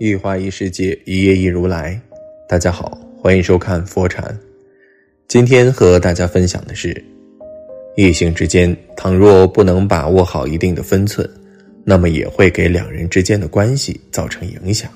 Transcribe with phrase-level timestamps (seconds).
[0.00, 2.00] 一花一世界，一叶一如来。
[2.48, 4.34] 大家好，欢迎收看佛禅。
[5.28, 7.04] 今天和大家分享的是，
[7.98, 11.28] 异性之间倘若不能把握好一定的分寸，
[11.84, 14.90] 那么也会给两人之间的关系造成影响。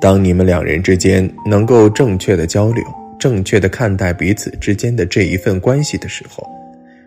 [0.00, 2.84] 当你们两人之间能够正确的交流，
[3.18, 6.48] 正确的看待彼此之间的这一份关系的时候，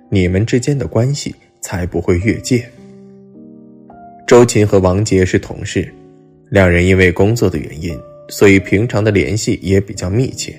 [0.09, 2.69] 你们之间的关系才不会越界。
[4.27, 5.89] 周琴和王杰是同事，
[6.49, 7.97] 两人因为工作的原因，
[8.29, 10.53] 所以平常的联系也比较密切。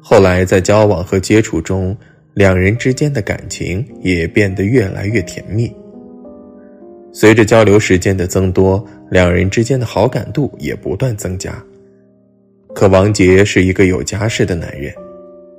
[0.00, 1.96] 后来在交往和接触中，
[2.34, 5.72] 两人之间的感情也变得越来越甜蜜。
[7.12, 11.62] 随着交流时间的增多，两人之间的好感度也不断增加。
[12.74, 14.92] 可王杰是一个有家室的男人，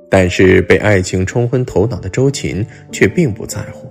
[0.09, 3.89] 但是被爱情冲昏头脑的周琴却并不在乎。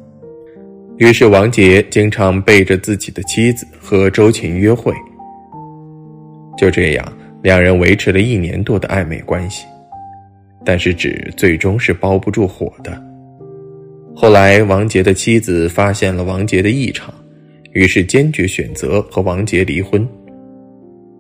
[0.99, 4.93] 于是，王杰经常背着自己的妻子和周琴约会。
[6.57, 9.67] 就这样，两人维持了一年多的暧昧关系，
[10.65, 13.03] 但是纸最终是包不住火的。
[14.17, 17.13] 后来，王杰的妻子发现了王杰的异常，
[17.73, 20.07] 于是坚决选择和王杰离婚。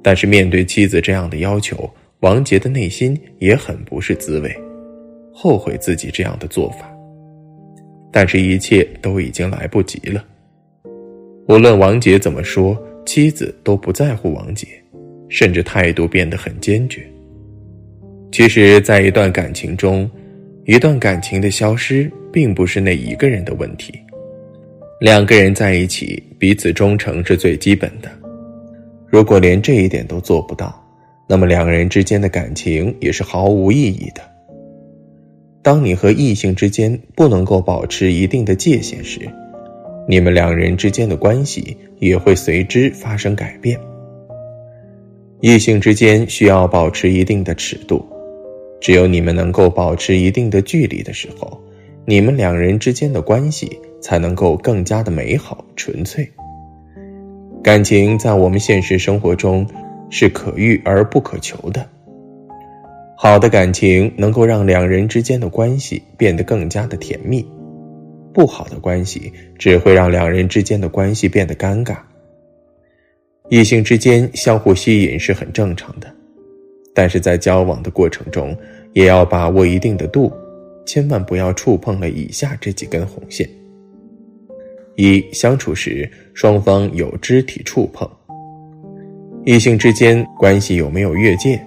[0.00, 1.90] 但是，面对妻子这样的要求，
[2.20, 4.56] 王杰的内心也很不是滋味，
[5.32, 6.88] 后悔自己这样的做法。
[8.12, 10.24] 但是，一切都已经来不及了。
[11.48, 14.68] 无论王杰怎么说，妻子都不在乎王杰，
[15.28, 17.04] 甚至态度变得很坚决。
[18.30, 20.10] 其实，在一段感情中，
[20.64, 23.94] 一段感情的消失，并不是那一个人的问题。
[25.00, 28.10] 两个人在一起，彼此忠诚是最基本的。
[29.06, 30.74] 如果连这一点都做不到，
[31.28, 34.22] 那么两个人之间的感情也是毫无意义的。
[35.62, 39.20] 当你和异性之间不能够保持一定的界限时，
[40.08, 43.78] 你们两人之间的关系也会随之发生改变。
[45.44, 48.02] 异性之间需要保持一定的尺度，
[48.80, 51.60] 只有你们能够保持一定的距离的时候，
[52.06, 56.26] 你们两人之间的关系才能够更加的美好纯粹。
[57.62, 59.66] 感情在我们现实生活中
[60.08, 61.86] 是可遇而不可求的。
[63.14, 67.46] 好的感情能够让两人之间的关系变得更加的甜蜜，
[68.32, 71.98] 不好的关系只会让两人之间的关系变得尴尬。
[73.50, 76.10] 异性之间相互吸引是很正常的，
[76.94, 78.56] 但是在交往的过程中
[78.94, 80.32] 也要把握一定的度，
[80.86, 83.46] 千万不要触碰了以下这几根红线：
[84.96, 88.10] 一、相处时双方有肢体触碰，
[89.44, 91.60] 异性之间关系有没有越界？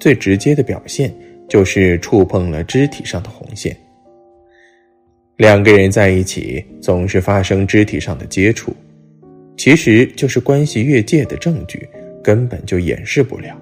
[0.00, 1.14] 最直接的表现
[1.46, 3.76] 就是触碰了肢体上的红线。
[5.36, 8.72] 两个人在一起总是发生肢体上的接触，
[9.58, 11.86] 其实就是关系越界的证据，
[12.24, 13.54] 根本就掩饰不了。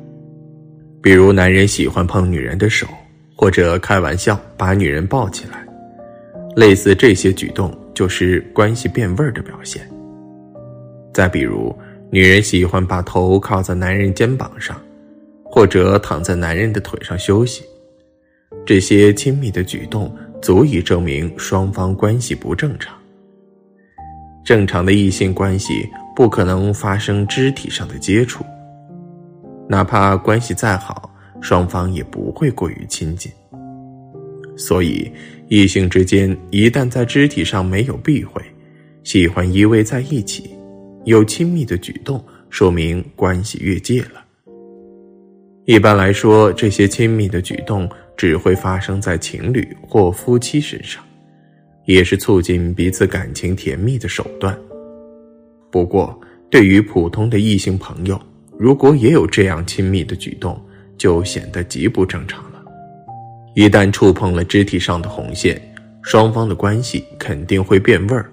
[1.03, 2.87] 比如男人喜欢碰女人的手，
[3.35, 5.67] 或者开玩笑把女人抱起来，
[6.55, 9.83] 类似这些举动就是关系变味儿的表现。
[11.13, 11.75] 再比如，
[12.11, 14.81] 女人喜欢把头靠在男人肩膀上。
[15.49, 17.65] 或者躺在男人的腿上休息，
[18.67, 22.96] 这些亲密的举动足以证明双方关系不正常。
[24.47, 28.45] 正常的异性关系不可能发生肢体上的接触，
[29.69, 33.31] 哪怕关系再好，双方也不会过于亲近。
[34.57, 35.11] 所以，
[35.49, 38.41] 异性之间一旦在肢体上没有避讳，
[39.03, 40.49] 喜欢依偎在一起，
[41.07, 44.25] 有亲密的举动，说明关系越界了。
[45.65, 51.03] 一般来说，这些亲密的举动只会发生在情侣或夫妻身上，
[51.87, 54.57] 也是促进彼此感情甜蜜的手段。
[55.71, 56.19] 不过，
[56.51, 58.21] 对于普通的异性朋友，
[58.59, 60.61] 如果也有这样亲密的举动，
[60.99, 62.63] 就显得极不正常了。
[63.55, 65.61] 一旦触碰了肢体上的红线，
[66.03, 68.31] 双方的关系肯定会变味儿，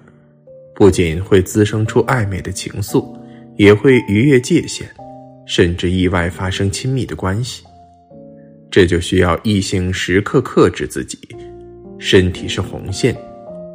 [0.74, 3.04] 不仅会滋生出暧昧的情愫，
[3.56, 4.86] 也会逾越界限。
[5.46, 7.62] 甚至意外发生亲密的关系，
[8.70, 11.18] 这就需要异性时刻克制自己。
[11.98, 13.14] 身体是红线，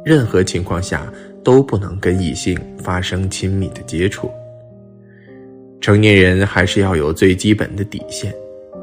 [0.04, 1.12] 任何情况下
[1.44, 4.30] 都不能跟异性发生亲密的接触。
[5.80, 8.34] 成年人还是要有最基本的底线，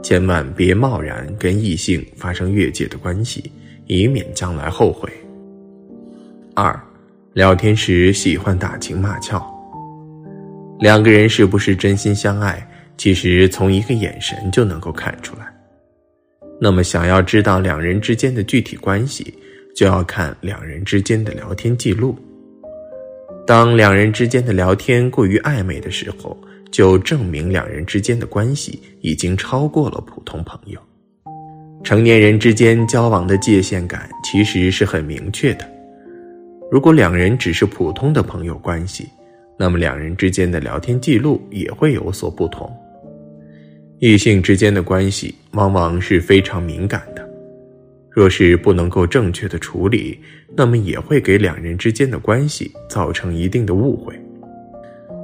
[0.02, 3.52] 千万别贸然跟异性发生越界的关系，
[3.86, 5.10] 以免将来后悔。
[6.56, 6.80] 二，
[7.34, 9.40] 聊天时喜欢打情骂俏，
[10.80, 12.68] 两个人是不是真心相爱？
[12.98, 15.46] 其实从一个眼神就能够看出来。
[16.60, 19.31] 那么，想要知道两人之间的具体关系，
[19.77, 22.18] 就要看两人之间的聊天记录。
[23.45, 26.35] 当两人之间的聊天过于暧昧的时候，
[26.71, 30.79] 就证明两人之间的关系已经超过了普通朋友。
[31.83, 35.69] 成年人之间交往的界限感其实是很明确的。
[36.71, 39.07] 如果两人只是普通的朋友关系，
[39.59, 42.68] 那么两人之间的聊天记录也会有所不同。
[44.00, 47.26] 异性之间的关系往往是非常敏感的，
[48.18, 50.19] 若是不能够正确的处理，
[50.56, 54.19] 那么也会给两人之间的关系造成一定的误会。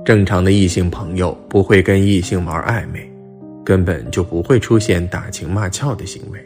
[0.05, 3.11] 正常的异性朋友不会跟异性玩暧昧，
[3.65, 6.39] 根本就不会出现打情骂俏的行为。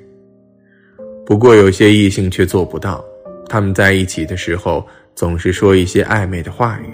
[1.26, 3.04] 不过有些异性却做不到，
[3.50, 6.86] 他们在一起的时候总是说一些暧昧的话语。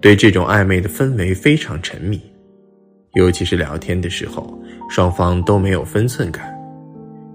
[0.00, 2.20] 对这种暧昧的氛围非常沉迷，
[3.14, 4.52] 尤其是聊天的时候，
[4.90, 6.57] 双方都没有分寸感，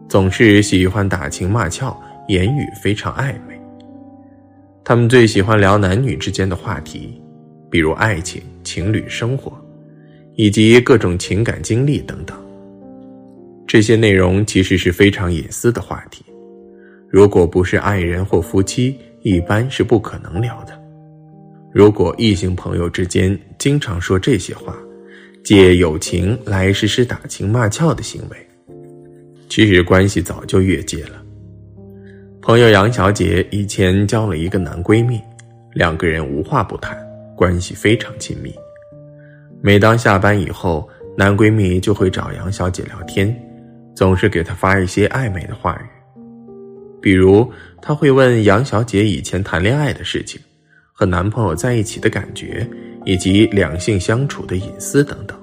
[0.07, 1.95] 总是喜欢打情骂俏，
[2.27, 3.59] 言语非常暧昧。
[4.83, 7.21] 他们最喜欢聊男女之间的话题，
[7.69, 9.53] 比如爱情、情侣生活，
[10.35, 12.38] 以及各种情感经历等等。
[13.65, 16.23] 这些内容其实是非常隐私的话题，
[17.09, 20.79] 如果不是爱人或夫妻，一般是不可能聊的。
[21.71, 24.75] 如果异性朋友之间经常说这些话，
[25.44, 28.38] 借友情来实施打情骂俏的行为，
[29.50, 31.22] 其实关系早就越界了。
[32.42, 35.22] 朋友杨小姐以前交了一个男闺蜜，
[35.74, 36.98] 两个人无话不谈，
[37.36, 38.54] 关系非常亲密。
[39.62, 43.34] 每当下班以后，男闺蜜就会找杨小姐聊天，
[43.95, 45.86] 总是给她发一些暧昧的话语，
[47.01, 47.50] 比如
[47.81, 50.39] 他会问杨小姐以前谈恋爱的事情。
[50.96, 52.66] 和男朋友在一起的感觉，
[53.04, 55.36] 以及两性相处的隐私等等，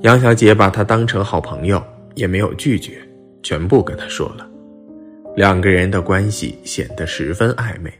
[0.00, 1.80] 杨小姐把他当成好朋友，
[2.14, 2.98] 也没有拒绝，
[3.42, 4.48] 全部跟他说了。
[5.36, 7.92] 两个人的关系显得十分暧昧。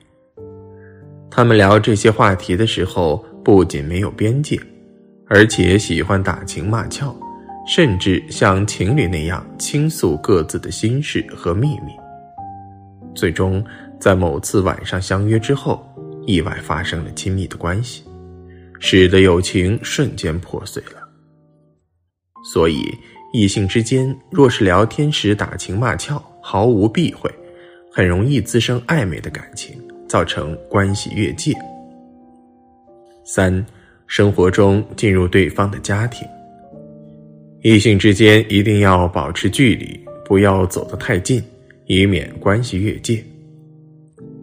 [1.31, 4.61] 他们聊这些话题的时候，不仅没有边界，
[5.27, 7.15] 而且喜欢打情骂俏，
[7.67, 11.93] 甚至像情侣那样倾诉各自的心事和秘密。
[13.15, 13.65] 最终，
[13.99, 15.87] 在某次晚上相约之后。
[16.25, 18.05] 意外发生了亲密的关系，
[18.79, 21.03] 使得友情瞬间破碎了。
[22.53, 22.85] 所以，
[23.33, 27.31] 异性之间若是聊天时打情骂俏，毫无避讳，
[27.91, 29.75] 很容易滋生暧昧的感情，
[30.07, 31.55] 造成关系越界。
[33.25, 33.65] 三，
[34.07, 36.29] 生活中进入对方的家庭，
[37.63, 41.43] 异性之间一定要保持距离，不要走得太近，
[41.87, 43.25] 以免关系越界。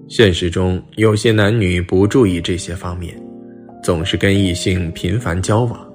[0.07, 3.15] 现实中，有些男女不注意这些方面，
[3.83, 5.88] 总是跟异性频繁交往，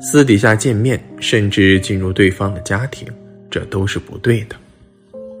[0.00, 3.08] 私底下见面，甚至进入对方的家庭，
[3.50, 4.54] 这都是不对的。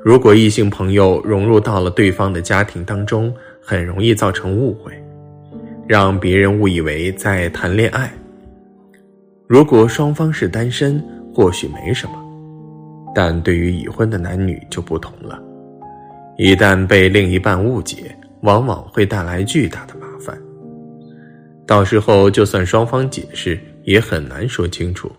[0.04, 3.32] 如果异性朋友融入到了对方的家庭当中，
[3.62, 4.92] 很容易造成误会，
[5.86, 8.12] 让别人误以为在谈恋爱。
[9.46, 11.02] 如果双方是单身，
[11.32, 12.14] 或许没什么，
[13.14, 15.40] 但对于已婚的男女就不同了。
[16.36, 20.36] 一旦被另一半误解，往往会带来巨大的麻烦。
[21.64, 23.58] 到时候就算双方解释，
[23.88, 25.10] 也很难说清楚。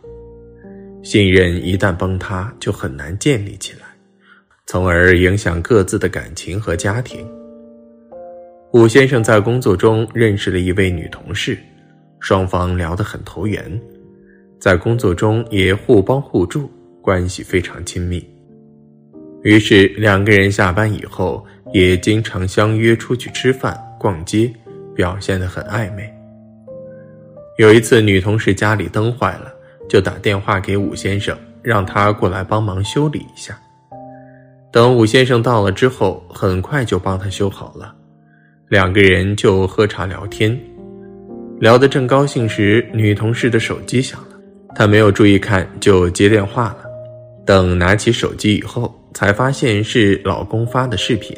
[1.02, 3.88] 信任一旦崩塌，就很难建立起来，
[4.68, 7.28] 从而影响各自的感情和家庭。
[8.74, 11.58] 武先生在工作中认识了一位女同事，
[12.20, 13.82] 双方聊得很投缘，
[14.60, 16.70] 在工作中也互帮互助，
[17.02, 18.24] 关系非常亲密。
[19.42, 24.54] 于是两个人下班以后也经常相约出去吃饭、逛街，
[24.94, 26.08] 表现得很暧昧。
[27.60, 29.52] 有一次，女同事家里灯坏了，
[29.90, 33.54] 就打电话给武先生，让他过来帮忙修理一下。
[34.72, 37.94] 等武先生到了之后，很快就帮他修好了。
[38.70, 40.58] 两个人就喝茶聊天，
[41.60, 44.40] 聊得正高兴时，女同事的手机响了，
[44.74, 46.86] 她没有注意看，就接电话了。
[47.46, 51.36] 等拿起手机以后，才发现是老公发的视频。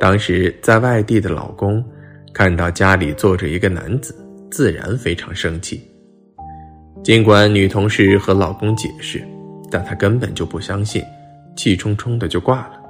[0.00, 1.84] 当时在外地的老公
[2.32, 4.14] 看到家里坐着一个男子，
[4.54, 5.82] 自然非常生气。
[7.02, 9.20] 尽管女同事和老公解释，
[9.68, 11.02] 但她根本就不相信，
[11.56, 12.80] 气冲冲的就挂了。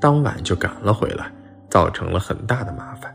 [0.00, 1.30] 当晚就赶了回来，
[1.68, 3.14] 造成了很大的麻烦。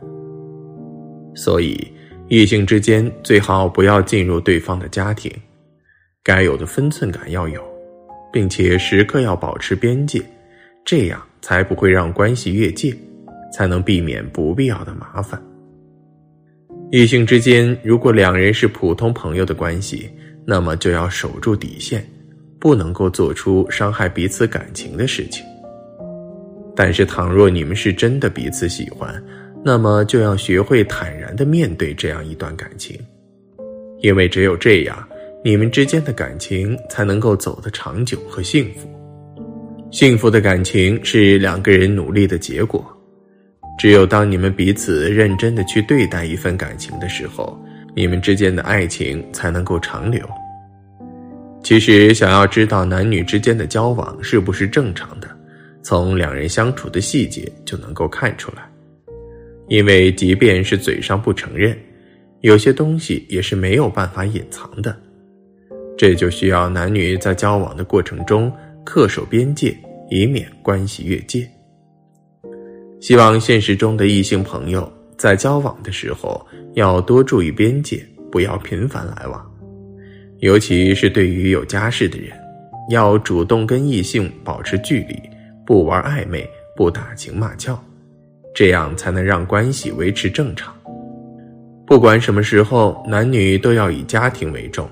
[1.33, 1.91] 所以，
[2.29, 5.31] 异性之间最好不要进入对方的家庭，
[6.23, 7.59] 该有的分寸感要有。
[8.31, 10.21] 并且时刻要保持边界，
[10.85, 12.95] 这样才不会让关系越界，
[13.51, 15.41] 才能避免不必要的麻烦。
[16.93, 20.07] 异性之间，如果两人是普通朋友的关系，
[20.45, 22.07] 那么就要守住底线，
[22.59, 25.43] 不能够做出伤害彼此感情的事情。
[26.75, 29.11] 但是，倘若你们是真的彼此喜欢，
[29.65, 32.95] 那么就要学会坦然的面对这样一段感情，
[34.01, 35.03] 因为只有这样，
[35.43, 38.87] 你们之间的感情才能够走得长久和幸福。
[39.89, 42.85] 幸福的感情是两个人努力的结果。
[43.77, 47.59] 只有当你们彼此认真的去对待一份感情的时候，
[47.95, 50.27] 你们之间的爱情才能够长留。
[51.63, 55.27] 其实，想要知道男女之间的交往是不是正常的，
[55.81, 58.63] 从两人相处的细节就能够看出来。
[59.69, 61.77] 因为即便是嘴上不承认，
[62.41, 64.95] 有些东西也是没有办法隐藏的。
[65.97, 68.51] 这就需要男女在交往的过程中
[68.85, 69.75] 恪守边界，
[70.09, 71.49] 以免关系越界。
[73.03, 76.41] 希望现实中的异性朋友在交往的时候
[76.75, 79.45] 要多注意边界，不要频繁来往。
[80.39, 82.29] 尤其是对于有家室的人，
[82.89, 85.21] 要主动跟异性保持距离，
[85.65, 87.77] 不玩暧昧，不打情骂俏，
[88.55, 90.73] 这样才能让关系维持正常。
[91.85, 94.89] 不管什么时候，男女都要以家庭为重，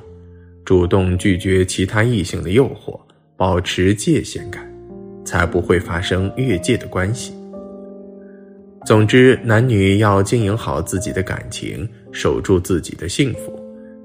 [0.65, 2.99] 主动拒绝其他异性的诱惑，
[3.37, 4.69] 保持界限感，
[5.23, 7.33] 才不会发生越界的关系。
[8.85, 13.61] 总之，男女要经营好自己的感情，守住自己的幸福。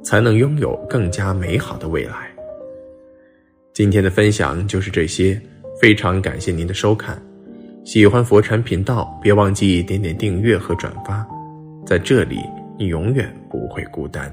[0.06, 2.32] 才能拥有更加美好的未来。
[3.72, 5.36] 今天的分享就是这些，
[5.80, 7.20] 非常感谢您的收看。
[7.84, 11.26] 喜欢佛禅频道，别忘记点点订阅和转发，
[11.84, 12.38] 在这里
[12.78, 14.32] 你永远不会孤单。